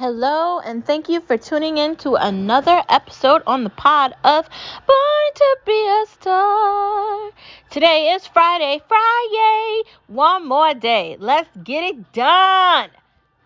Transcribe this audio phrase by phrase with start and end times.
[0.00, 4.48] Hello, and thank you for tuning in to another episode on the pod of
[4.86, 7.30] Born to Be a Star.
[7.68, 11.18] Today is Friday, Friday, one more day.
[11.20, 12.88] Let's get it done.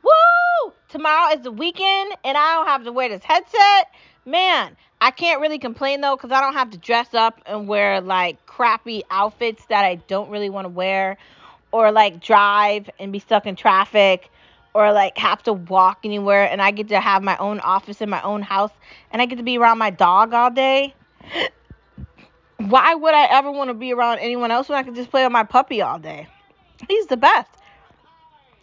[0.04, 0.72] Woo!
[0.90, 3.92] Tomorrow is the weekend, and I don't have to wear this headset.
[4.24, 8.00] Man, I can't really complain though, because I don't have to dress up and wear
[8.00, 11.16] like crappy outfits that I don't really want to wear,
[11.72, 14.30] or like drive and be stuck in traffic
[14.74, 18.10] or like have to walk anywhere and I get to have my own office in
[18.10, 18.72] my own house
[19.10, 20.94] and I get to be around my dog all day.
[22.58, 25.22] Why would I ever want to be around anyone else when I could just play
[25.22, 26.26] with my puppy all day?
[26.88, 27.50] He's the best.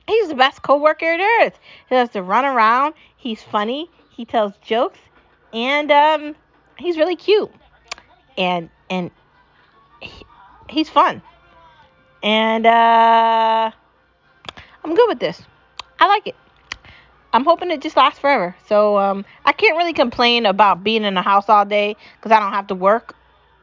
[0.07, 1.53] He's the best coworker there is.
[1.87, 2.93] He has to run around.
[3.15, 3.89] He's funny.
[4.09, 4.99] He tells jokes,
[5.53, 6.35] and um,
[6.77, 7.51] he's really cute.
[8.37, 9.11] And and
[10.01, 10.25] he,
[10.69, 11.21] he's fun.
[12.23, 13.71] And uh,
[14.83, 15.41] I'm good with this.
[16.01, 16.35] I like it.
[17.31, 18.55] I'm hoping it just lasts forever.
[18.67, 22.39] So um, I can't really complain about being in the house all day because I
[22.39, 23.15] don't have to work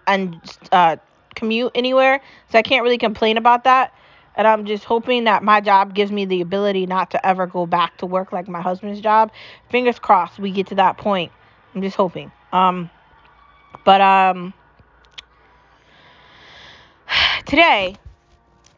[0.06, 0.97] and uh,
[1.34, 2.20] commute anywhere.
[2.50, 3.92] So I can't really complain about that.
[4.36, 7.66] And I'm just hoping that my job gives me the ability not to ever go
[7.66, 9.33] back to work like my husband's job.
[9.69, 11.33] Fingers crossed we get to that point.
[11.75, 12.31] I'm just hoping.
[12.53, 12.89] Um,
[13.84, 14.55] but um,
[17.47, 17.97] today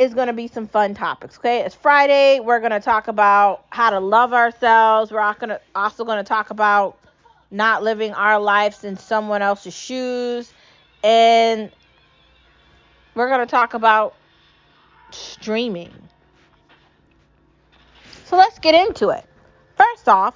[0.01, 1.37] is going to be some fun topics.
[1.37, 2.41] Okay, it's Friday.
[2.41, 5.12] We're going to talk about how to love ourselves.
[5.12, 6.98] We're also going to talk about
[7.51, 10.55] not living our lives in someone else's shoes,
[11.05, 11.71] and
[13.15, 14.15] we're going to talk about
[15.11, 15.93] streaming.
[18.25, 19.27] So let's get into it.
[19.77, 20.34] First off,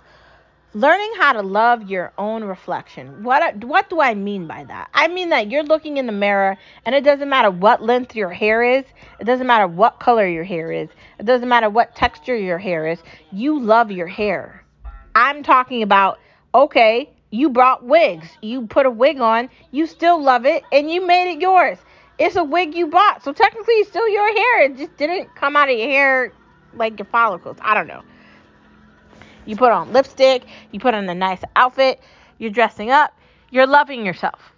[0.75, 3.23] learning how to love your own reflection.
[3.23, 4.91] What what do I mean by that?
[4.93, 8.31] I mean that you're looking in the mirror and it doesn't matter what length your
[8.31, 8.85] hair is,
[9.21, 12.89] it doesn't matter what color your hair is, it doesn't matter what texture your hair
[12.89, 12.99] is.
[13.33, 14.65] You love your hair.
[15.15, 16.19] I'm talking about
[16.55, 18.29] okay, you brought wigs.
[18.43, 21.79] You put a wig on, you still love it and you made it yours.
[22.19, 23.23] It's a wig you bought.
[23.23, 24.63] So technically it's still your hair.
[24.65, 26.33] It just didn't come out of your hair
[26.75, 27.57] like your follicles.
[27.61, 28.03] I don't know.
[29.47, 32.01] You put on lipstick, you put on a nice outfit,
[32.39, 33.13] you're dressing up,
[33.51, 34.53] you're loving yourself.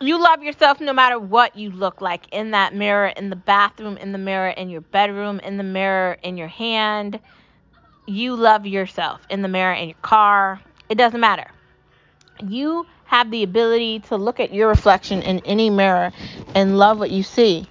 [0.00, 3.96] You love yourself no matter what you look like in that mirror, in the bathroom,
[3.96, 7.18] in the mirror, in your bedroom, in the mirror, in your hand.
[8.06, 10.60] You love yourself in the mirror, in your car.
[10.88, 11.50] It doesn't matter.
[12.46, 16.12] You have the ability to look at your reflection in any mirror
[16.54, 17.66] and love what you see.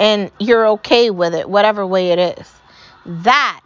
[0.00, 2.52] And you're okay with it, whatever way it is.
[3.06, 3.62] That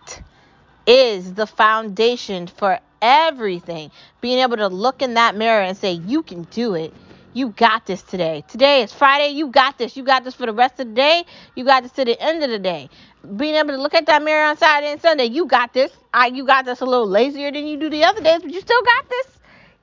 [0.88, 3.91] is the foundation for everything.
[4.22, 6.94] Being able to look in that mirror and say, You can do it.
[7.34, 8.43] You got this today.
[8.49, 9.28] Today is Friday.
[9.28, 9.97] You got this.
[9.97, 11.25] You got this for the rest of the day.
[11.54, 12.88] You got this to the end of the day.
[13.37, 15.93] Being able to look at that mirror on Saturday and Sunday, you got this.
[16.12, 18.60] I, you got this a little lazier than you do the other days, but you
[18.60, 19.27] still got this.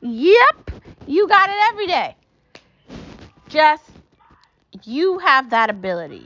[0.01, 2.15] Yep, you got it every day.
[3.47, 3.83] Just
[4.83, 6.25] you have that ability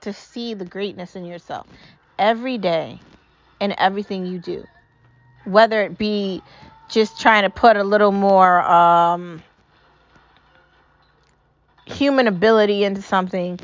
[0.00, 1.66] to see the greatness in yourself
[2.18, 2.98] every day
[3.60, 4.64] in everything you do.
[5.44, 6.42] Whether it be
[6.88, 9.42] just trying to put a little more um,
[11.86, 13.58] human ability into something,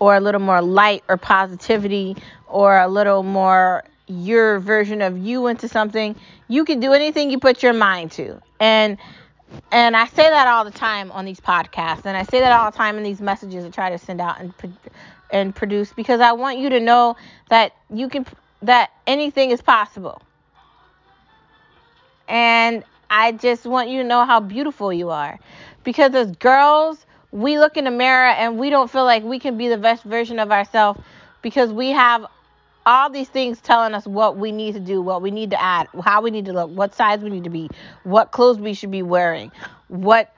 [0.00, 2.16] or a little more light or positivity,
[2.46, 6.16] or a little more your version of you into something,
[6.48, 8.40] you can do anything you put your mind to.
[8.60, 8.98] And
[9.72, 12.70] and I say that all the time on these podcasts, and I say that all
[12.70, 14.52] the time in these messages I try to send out and
[15.30, 17.16] and produce because I want you to know
[17.48, 18.26] that you can
[18.62, 20.22] that anything is possible.
[22.28, 25.38] And I just want you to know how beautiful you are.
[25.84, 29.56] Because as girls, we look in the mirror and we don't feel like we can
[29.56, 31.00] be the best version of ourselves
[31.42, 32.26] because we have
[32.84, 35.88] all these things telling us what we need to do, what we need to add,
[36.04, 37.68] how we need to look, what size we need to be,
[38.02, 39.52] what clothes we should be wearing,
[39.88, 40.32] what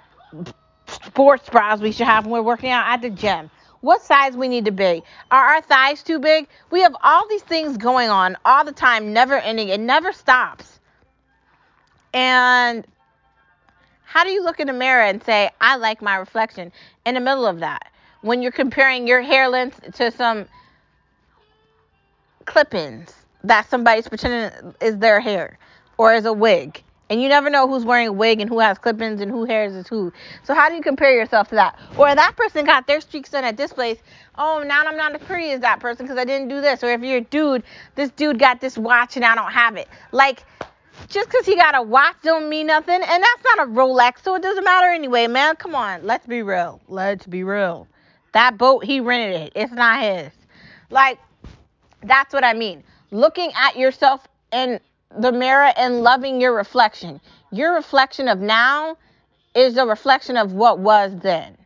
[0.86, 4.48] sports bras we should have when we're working out at the gym what size we
[4.48, 5.02] need to be.
[5.30, 6.48] Are our thighs too big?
[6.70, 9.68] We have all these things going on all the time, never ending.
[9.68, 10.78] It never stops.
[12.12, 12.86] And
[14.04, 16.72] how do you look in the mirror and say, I like my reflection
[17.06, 17.90] in the middle of that?
[18.22, 20.46] When you're comparing your hair length to some
[22.44, 23.14] clip-ins
[23.44, 25.58] that somebody's pretending is their hair
[25.96, 28.78] or is a wig and you never know who's wearing a wig and who has
[28.78, 30.12] clip-ins and who hairs is who.
[30.44, 31.78] So how do you compare yourself to that?
[31.98, 33.98] Or that person got their streaks done at this place.
[34.38, 36.84] Oh, now I'm not as pretty as that person because I didn't do this.
[36.84, 37.64] Or if you're a dude,
[37.96, 39.88] this dude got this watch and I don't have it.
[40.12, 40.44] Like,
[41.08, 42.94] just because he got a watch don't mean nothing.
[42.94, 45.56] And that's not a Rolex, so it doesn't matter anyway, man.
[45.56, 46.80] Come on, let's be real.
[46.86, 47.88] Let's be real.
[48.32, 49.52] That boat, he rented it.
[49.56, 50.30] It's not his.
[50.90, 51.18] Like,
[52.04, 52.84] that's what I mean.
[53.10, 54.78] Looking at yourself and
[55.18, 57.20] the mirror and loving your reflection.
[57.50, 58.96] Your reflection of now
[59.54, 61.56] is a reflection of what was then.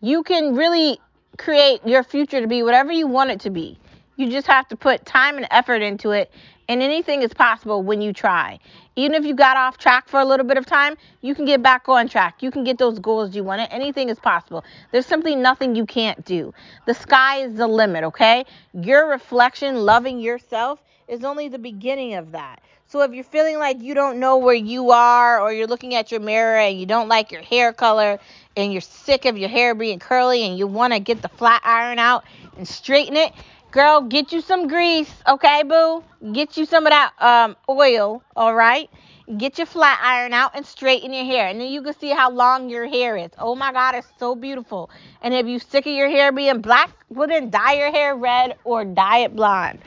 [0.00, 1.00] You can really
[1.38, 3.78] create your future to be whatever you want it to be.
[4.16, 6.30] You just have to put time and effort into it,
[6.68, 8.58] and anything is possible when you try.
[8.96, 11.62] Even if you got off track for a little bit of time, you can get
[11.62, 12.42] back on track.
[12.42, 13.68] You can get those goals you wanted.
[13.70, 14.64] Anything is possible.
[14.90, 16.54] There's simply nothing you can't do.
[16.86, 18.46] The sky is the limit, okay?
[18.72, 22.60] Your reflection, loving yourself, is only the beginning of that.
[22.88, 26.12] So if you're feeling like you don't know where you are, or you're looking at
[26.12, 28.18] your mirror and you don't like your hair color,
[28.56, 31.62] and you're sick of your hair being curly, and you want to get the flat
[31.64, 32.24] iron out
[32.56, 33.32] and straighten it,
[33.76, 36.02] Girl, get you some grease, okay, boo?
[36.32, 38.88] Get you some of that um, oil, all right?
[39.36, 41.48] Get your flat iron out and straighten your hair.
[41.48, 43.32] And then you can see how long your hair is.
[43.38, 44.88] Oh my God, it's so beautiful.
[45.20, 48.56] And if you're sick of your hair being black, well then dye your hair red
[48.64, 49.80] or dye it blonde.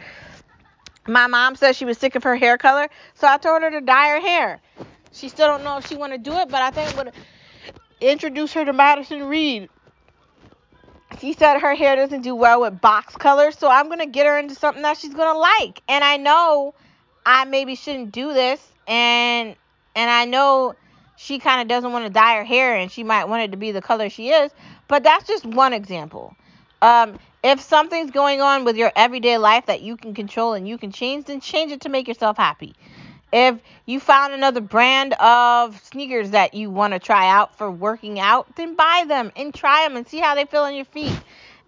[1.10, 3.82] My mom said she was sick of her hair color, so I told her to
[3.82, 4.62] dye her hair.
[5.12, 7.12] She still don't know if she want to do it, but I think I'm gonna
[8.00, 9.70] introduce her to Madison Reed
[11.20, 14.38] she said her hair doesn't do well with box colors, so I'm gonna get her
[14.38, 15.82] into something that she's gonna like.
[15.88, 16.74] And I know
[17.26, 19.56] I maybe shouldn't do this, and
[19.96, 20.76] and I know
[21.18, 23.58] she kind of doesn't want to dye her hair, and she might want it to
[23.58, 24.52] be the color she is.
[24.88, 26.36] But that's just one example.
[26.82, 30.78] Um, if something's going on with your everyday life that you can control and you
[30.78, 32.76] can change, then change it to make yourself happy.
[33.32, 38.20] If you found another brand of sneakers that you want to try out for working
[38.20, 41.14] out, then buy them and try them and see how they feel on your feet.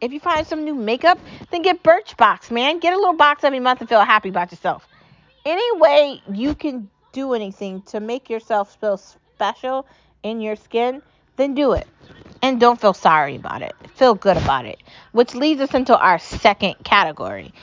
[0.02, 1.20] If you find some new makeup,
[1.52, 2.80] then get Birchbox, man.
[2.80, 4.88] Get a little box every month and feel happy about yourself.
[5.46, 9.86] Any way you can do anything to make yourself feel special
[10.24, 11.04] in your skin,
[11.36, 11.88] then do it.
[12.42, 13.76] And don't feel sorry about it.
[13.96, 14.80] Feel good about it.
[15.12, 17.54] Which leads us into our second category.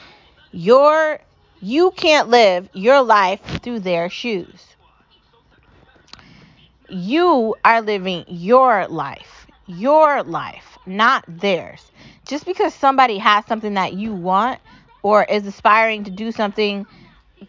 [0.53, 1.21] Your
[1.61, 4.65] you can't live your life through their shoes.
[6.89, 11.91] You are living your life, your life, not theirs.
[12.27, 14.61] Just because somebody has something that you want
[15.03, 16.87] or is aspiring to do something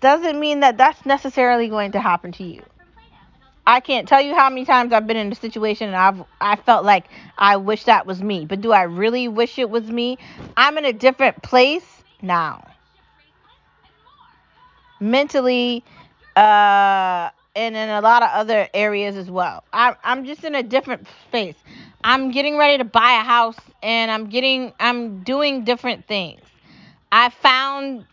[0.01, 2.63] doesn't mean that that's necessarily going to happen to you.
[3.69, 6.55] I can't tell you how many times I've been in a situation and I've I
[6.55, 7.05] felt like
[7.37, 8.45] I wish that was me.
[8.45, 10.17] But do I really wish it was me?
[10.57, 11.85] I'm in a different place
[12.21, 12.63] now
[14.99, 15.83] mentally,
[16.35, 19.63] uh, and in a lot of other areas as well.
[19.73, 21.55] I, I'm just in a different space.
[22.03, 26.41] I'm getting ready to buy a house, and I'm getting, I'm doing different things.
[27.11, 28.05] I found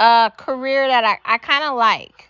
[0.00, 2.28] a career that I, I kind of like,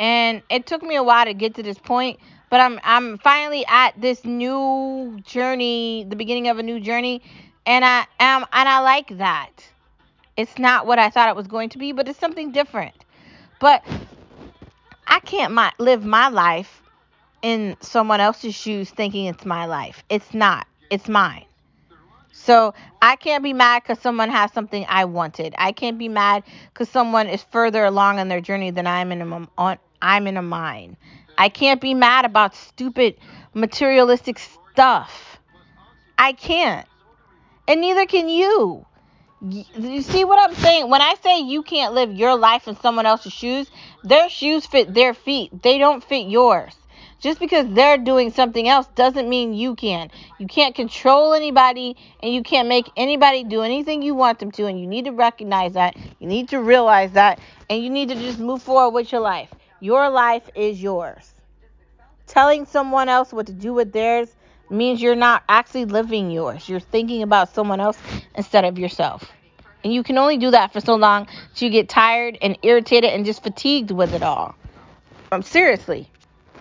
[0.00, 2.18] and it took me a while to get to this point.
[2.50, 7.22] But I'm I'm finally at this new journey, the beginning of a new journey,
[7.66, 9.50] and I am and I like that.
[10.36, 12.94] It's not what I thought it was going to be, but it's something different.
[13.60, 13.84] But
[15.06, 16.80] I can't my, live my life
[17.42, 20.04] in someone else's shoes thinking it's my life.
[20.08, 20.66] It's not.
[20.90, 21.44] It's mine.
[22.32, 22.72] So
[23.02, 25.54] I can't be mad because someone has something I wanted.
[25.58, 29.20] I can't be mad because someone is further along in their journey than I'm in
[29.20, 30.96] a, on, I'm in a mine.
[31.36, 33.16] I can't be mad about stupid
[33.54, 35.38] materialistic stuff.
[36.18, 36.86] I can't.
[37.66, 38.86] And neither can you.
[39.40, 40.90] You see what I'm saying?
[40.90, 43.70] When I say you can't live your life in someone else's shoes,
[44.02, 45.62] their shoes fit their feet.
[45.62, 46.74] They don't fit yours.
[47.20, 50.10] Just because they're doing something else doesn't mean you can.
[50.38, 54.66] You can't control anybody and you can't make anybody do anything you want them to.
[54.66, 55.96] And you need to recognize that.
[56.18, 57.40] You need to realize that.
[57.68, 59.50] And you need to just move forward with your life.
[59.80, 61.34] Your life is yours.
[62.26, 64.28] Telling someone else what to do with theirs
[64.70, 66.68] means you're not actually living yours.
[66.68, 67.98] You're thinking about someone else
[68.34, 69.30] instead of yourself.
[69.84, 73.10] And you can only do that for so long till you get tired and irritated
[73.10, 74.54] and just fatigued with it all.
[75.30, 76.10] Um, seriously,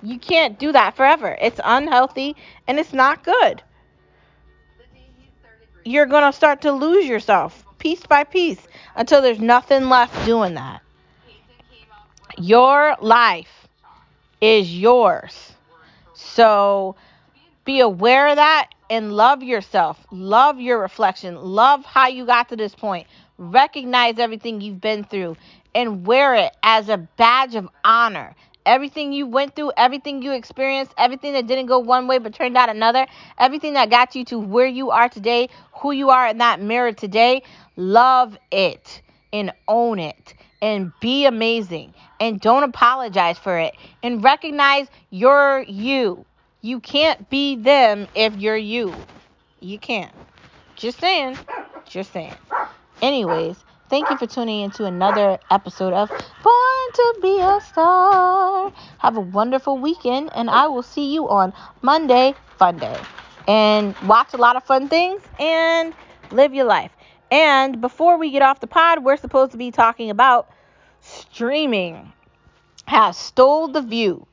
[0.04, 1.36] you can't do that forever.
[1.42, 2.36] It's unhealthy
[2.68, 3.64] and it's not good.
[5.84, 8.62] You're going to start to lose yourself piece by piece
[8.96, 10.82] until there's nothing left doing that.
[12.38, 13.68] Your life
[14.42, 15.54] is yours.
[16.14, 16.96] So,
[17.66, 20.06] be aware of that and love yourself.
[20.12, 21.36] Love your reflection.
[21.36, 23.08] Love how you got to this point.
[23.38, 25.38] Recognize everything you've been through
[25.76, 28.36] and wear it as a badge of honor.
[28.66, 32.58] Everything you went through, everything you experienced, everything that didn't go one way but turned
[32.58, 35.50] out another, everything that got you to where you are today,
[35.82, 37.44] who you are in that mirror today,
[37.78, 39.02] love it
[39.34, 46.26] and own it and be amazing and don't apologize for it and recognize you're you.
[46.62, 48.94] You can't be them if you're you.
[49.60, 50.14] You can't.
[50.76, 51.38] Just saying.
[51.86, 52.36] Just saying.
[53.02, 58.74] Anyways, Thank you for tuning into another episode of Born to Be a Star.
[58.98, 63.00] Have a wonderful weekend, and I will see you on Monday, Fun Day.
[63.48, 65.94] And watch a lot of fun things and
[66.32, 66.92] live your life.
[67.32, 70.50] And before we get off the pod, we're supposed to be talking about
[71.08, 72.12] streaming
[72.86, 74.26] has stole the view.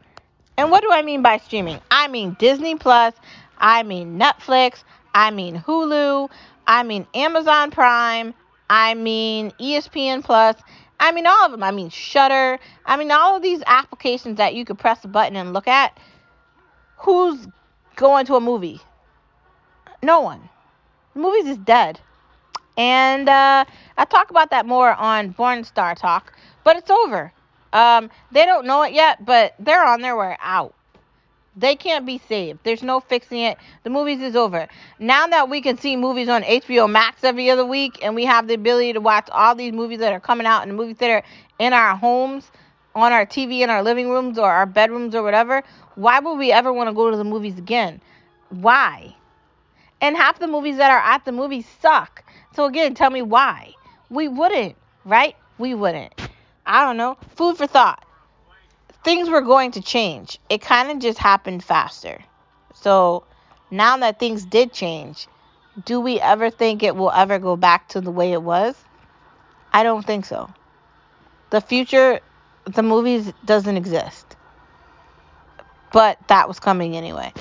[0.57, 1.81] And what do I mean by streaming?
[1.91, 3.15] I mean Disney Plus,
[3.59, 6.31] I mean Netflix, I mean Hulu,
[6.67, 8.35] I mean Amazon Prime,
[8.69, 10.57] I mean ESPN Plus.
[11.01, 11.63] I mean all of them.
[11.63, 15.37] I mean Shudder, I mean all of these applications that you could press a button
[15.37, 15.99] and look at.
[16.99, 17.47] Who's
[17.97, 18.81] going to a movie?
[20.03, 20.49] No one.
[21.15, 22.01] The movies is dead.
[22.77, 23.65] And uh,
[23.97, 26.33] I talk about that more on Born Star Talk,
[26.65, 27.33] but it's over.
[27.73, 30.75] Um, they don't know it yet, but they're on their way out.
[31.57, 32.61] They can't be saved.
[32.65, 33.59] There's no fixing it.
[33.85, 34.67] The movies is over.
[34.99, 38.49] Now that we can see movies on HBO Max every other week and we have
[38.49, 41.23] the ability to watch all these movies that are coming out in the movie theater
[41.61, 42.51] in our homes,
[42.97, 45.63] on our TV in our living rooms or our bedrooms or whatever,
[45.95, 48.01] why would we ever want to go to the movies again?
[48.51, 49.15] Why?
[50.01, 52.24] And half the movies that are at the movies suck.
[52.55, 53.75] So again, tell me why.
[54.11, 55.37] We wouldn't, right?
[55.59, 56.13] We wouldn't.
[56.67, 57.17] I don't know.
[57.37, 58.05] Food for thought
[59.05, 60.39] things were going to change.
[60.49, 62.25] It kind of just happened faster.
[62.75, 63.25] So
[63.71, 65.29] now that things did change,
[65.85, 68.75] do we ever think it will ever go back to the way it was?
[69.73, 70.51] I don't think so.
[71.51, 72.21] The future,
[72.65, 74.37] the movies doesn't exist.
[75.93, 77.33] But that was coming anyway.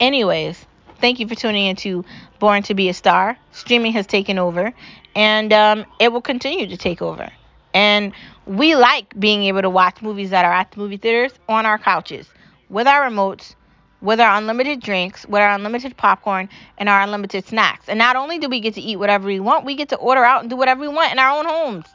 [0.00, 0.64] Anyways,
[1.02, 2.04] thank you for tuning into
[2.38, 3.36] Born to Be a Star.
[3.50, 4.72] Streaming has taken over,
[5.14, 7.28] and um, it will continue to take over.
[7.74, 8.12] And
[8.46, 11.76] we like being able to watch movies that are at the movie theaters on our
[11.76, 12.28] couches
[12.70, 13.54] with our remotes,
[14.00, 17.88] with our unlimited drinks, with our unlimited popcorn, and our unlimited snacks.
[17.88, 20.24] And not only do we get to eat whatever we want, we get to order
[20.24, 21.86] out and do whatever we want in our own homes.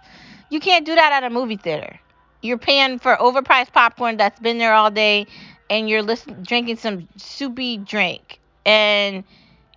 [0.49, 1.99] You can't do that at a movie theater.
[2.41, 5.27] You're paying for overpriced popcorn that's been there all day,
[5.69, 9.23] and you're listen- drinking some soupy drink, and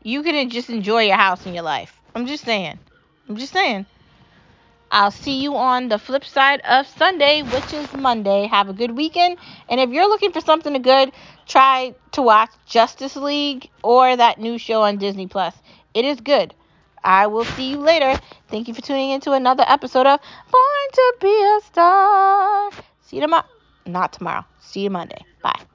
[0.02, 1.98] you can just enjoy your house and your life.
[2.14, 2.78] I'm just saying.
[3.28, 3.86] I'm just saying.
[4.90, 8.48] I'll see you on the flip side of Sunday, which is Monday.
[8.48, 9.38] Have a good weekend.
[9.68, 11.12] And if you're looking for something good,
[11.46, 15.54] try to watch Justice League or that new show on Disney Plus.
[15.94, 16.52] It is good.
[17.04, 18.20] I will see you later.
[18.48, 20.18] Thank you for tuning into another episode of
[20.50, 22.70] Born to Be a Star.
[23.02, 23.46] See you tomorrow.
[23.86, 24.44] Not tomorrow.
[24.60, 25.24] See you Monday.
[25.40, 25.69] Bye.